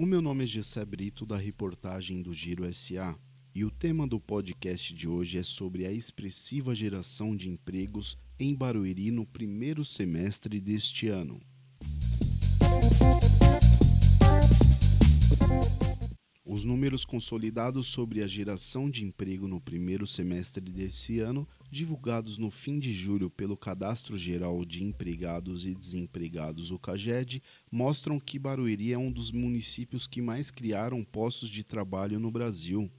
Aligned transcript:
O 0.00 0.06
meu 0.06 0.22
nome 0.22 0.44
é 0.44 0.46
Gessé 0.46 0.82
Brito, 0.82 1.26
da 1.26 1.36
reportagem 1.36 2.22
do 2.22 2.32
Giro 2.32 2.64
SA, 2.72 3.14
e 3.54 3.66
o 3.66 3.70
tema 3.70 4.06
do 4.06 4.18
podcast 4.18 4.94
de 4.94 5.06
hoje 5.06 5.36
é 5.36 5.42
sobre 5.42 5.84
a 5.84 5.92
expressiva 5.92 6.74
geração 6.74 7.36
de 7.36 7.50
empregos 7.50 8.16
em 8.38 8.54
Barueri 8.54 9.10
no 9.10 9.26
primeiro 9.26 9.84
semestre 9.84 10.58
deste 10.58 11.08
ano. 11.08 11.38
Os 16.60 16.64
números 16.64 17.06
consolidados 17.06 17.86
sobre 17.86 18.22
a 18.22 18.26
geração 18.26 18.90
de 18.90 19.02
emprego 19.02 19.48
no 19.48 19.58
primeiro 19.58 20.06
semestre 20.06 20.70
desse 20.70 21.18
ano, 21.18 21.48
divulgados 21.70 22.36
no 22.36 22.50
fim 22.50 22.78
de 22.78 22.92
julho 22.92 23.30
pelo 23.30 23.56
Cadastro 23.56 24.18
Geral 24.18 24.62
de 24.66 24.84
Empregados 24.84 25.64
e 25.64 25.74
Desempregados, 25.74 26.70
o 26.70 26.78
CAGED, 26.78 27.42
mostram 27.72 28.20
que 28.20 28.38
Barueri 28.38 28.92
é 28.92 28.98
um 28.98 29.10
dos 29.10 29.32
municípios 29.32 30.06
que 30.06 30.20
mais 30.20 30.50
criaram 30.50 31.02
postos 31.02 31.48
de 31.48 31.64
trabalho 31.64 32.20
no 32.20 32.30
Brasil. 32.30 32.90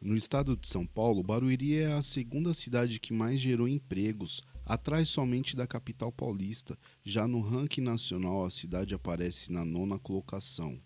No 0.00 0.14
estado 0.14 0.56
de 0.56 0.68
São 0.68 0.86
Paulo, 0.86 1.20
Barueri 1.20 1.78
é 1.78 1.94
a 1.94 2.02
segunda 2.02 2.54
cidade 2.54 3.00
que 3.00 3.12
mais 3.12 3.40
gerou 3.40 3.66
empregos, 3.66 4.40
atrás 4.64 5.08
somente 5.08 5.56
da 5.56 5.66
capital 5.66 6.12
paulista. 6.12 6.78
Já 7.04 7.26
no 7.26 7.40
ranking 7.40 7.80
nacional, 7.80 8.44
a 8.44 8.50
cidade 8.50 8.94
aparece 8.94 9.52
na 9.52 9.64
nona 9.64 9.98
colocação. 9.98 10.80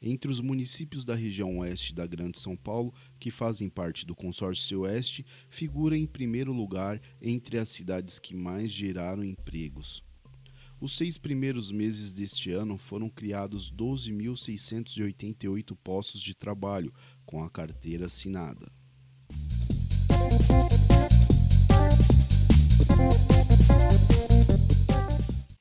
Entre 0.00 0.28
os 0.30 0.40
municípios 0.40 1.02
da 1.02 1.14
região 1.14 1.58
oeste 1.58 1.92
da 1.94 2.06
Grande 2.06 2.38
São 2.38 2.54
Paulo, 2.56 2.92
que 3.18 3.30
fazem 3.30 3.70
parte 3.70 4.04
do 4.04 4.14
consórcio 4.14 4.80
oeste, 4.80 5.24
figura 5.48 5.96
em 5.96 6.06
primeiro 6.06 6.52
lugar 6.52 7.00
entre 7.22 7.56
as 7.58 7.70
cidades 7.70 8.18
que 8.18 8.34
mais 8.34 8.70
geraram 8.70 9.24
empregos. 9.24 10.04
Os 10.78 10.94
seis 10.96 11.16
primeiros 11.16 11.72
meses 11.72 12.12
deste 12.12 12.50
ano 12.50 12.76
foram 12.76 13.08
criados 13.08 13.72
12.688 13.72 15.74
postos 15.82 16.20
de 16.20 16.34
trabalho 16.34 16.92
com 17.24 17.42
a 17.42 17.48
carteira 17.48 18.04
assinada. 18.04 18.70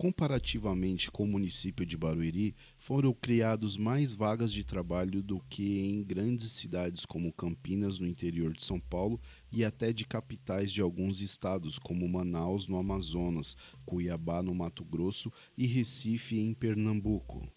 Comparativamente 0.04 1.10
com 1.10 1.24
o 1.24 1.28
município 1.28 1.86
de 1.86 1.96
Barueri, 1.96 2.54
foram 2.78 3.14
criados 3.14 3.78
mais 3.78 4.14
vagas 4.14 4.52
de 4.52 4.66
trabalho 4.66 5.24
do 5.24 5.40
que 5.50 5.80
em 5.80 6.04
grandes 6.04 6.52
cidades 6.52 7.06
como 7.06 7.32
Campinas, 7.32 8.00
no 8.00 8.06
interior 8.06 8.52
de 8.52 8.62
São 8.66 8.82
Paulo, 8.82 9.18
e 9.50 9.64
até 9.64 9.94
de 9.94 10.06
capitais 10.06 10.74
de 10.74 10.82
alguns 10.82 11.22
estados, 11.22 11.80
como 11.80 12.06
Manaus, 12.10 12.68
no 12.68 12.78
Amazonas, 12.78 13.56
Cuiabá, 13.86 14.44
no 14.44 14.54
Mato 14.54 14.84
Grosso 14.84 15.32
e 15.58 15.66
Recife, 15.66 16.38
em 16.38 16.54
Pernambuco. 16.54 17.48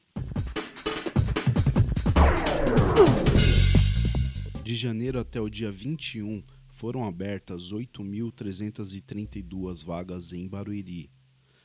De 4.63 4.75
janeiro 4.77 5.19
até 5.19 5.41
o 5.41 5.49
dia 5.49 5.73
21, 5.73 6.45
foram 6.77 7.05
abertas 7.05 7.73
8.332 7.73 9.83
vagas 9.83 10.35
em 10.35 10.47
Barueri. 10.47 11.11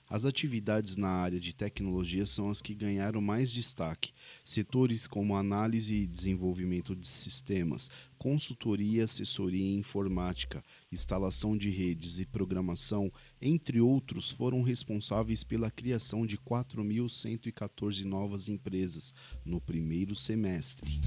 As 0.10 0.24
atividades 0.26 0.98
na 0.98 1.10
área 1.10 1.40
de 1.40 1.54
tecnologia 1.54 2.26
são 2.26 2.50
as 2.50 2.60
que 2.62 2.74
ganharam 2.74 3.22
mais 3.22 3.52
destaque. 3.52 4.12
Setores 4.44 5.06
como 5.08 5.38
análise 5.38 5.96
e 5.96 6.08
desenvolvimento 6.08 6.94
de 6.94 7.08
sistemas, 7.08 7.90
consultoria, 8.18 9.06
assessoria 9.06 9.66
e 9.66 9.76
informática, 9.76 10.62
instalação 10.92 11.58
de 11.58 11.70
redes 11.70 12.20
e 12.20 12.26
programação, 12.26 13.10
entre 13.42 13.80
outros, 13.80 14.30
foram 14.32 14.62
responsáveis 14.62 15.46
pela 15.46 15.72
criação 15.72 16.26
de 16.26 16.38
4.114 16.38 18.04
novas 18.04 18.50
empresas 18.50 19.14
no 19.46 19.62
primeiro 19.62 20.14
semestre. 20.14 21.00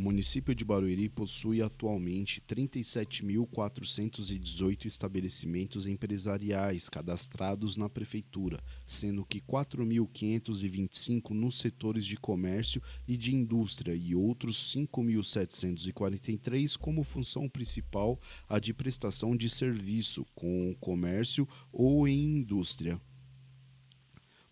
O 0.00 0.02
município 0.02 0.54
de 0.54 0.64
Barueri 0.64 1.10
possui 1.10 1.60
atualmente 1.60 2.42
37.418 2.48 4.86
estabelecimentos 4.86 5.84
empresariais 5.84 6.88
cadastrados 6.88 7.76
na 7.76 7.86
prefeitura, 7.86 8.58
sendo 8.86 9.26
que 9.26 9.42
4.525 9.42 11.32
nos 11.32 11.58
setores 11.58 12.06
de 12.06 12.16
comércio 12.16 12.82
e 13.06 13.14
de 13.14 13.36
indústria 13.36 13.94
e 13.94 14.14
outros 14.14 14.74
5.743 14.74 16.78
como 16.78 17.04
função 17.04 17.46
principal 17.46 18.18
a 18.48 18.58
de 18.58 18.72
prestação 18.72 19.36
de 19.36 19.50
serviço 19.50 20.24
com 20.34 20.74
comércio 20.80 21.46
ou 21.70 22.08
em 22.08 22.38
indústria. 22.38 22.98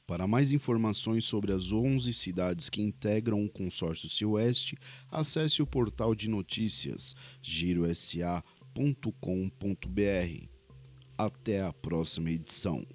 Para 0.08 0.26
mais 0.26 0.52
informações 0.52 1.24
sobre 1.26 1.52
as 1.52 1.70
11 1.70 2.14
cidades 2.14 2.70
que 2.70 2.80
integram 2.80 3.44
o 3.44 3.48
consórcio 3.48 4.08
Sileste, 4.08 4.74
acesse 5.10 5.60
o 5.60 5.66
portal 5.66 6.14
de 6.14 6.30
notícias 6.30 7.14
girosa.com.br. 7.42 8.42
Até 11.18 11.60
a 11.60 11.74
próxima 11.74 12.30
edição. 12.30 12.86